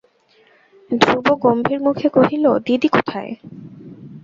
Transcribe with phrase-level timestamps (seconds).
[0.91, 3.31] ধ্রুব গম্ভীর মুখে কহিল, দিদি কোথায়?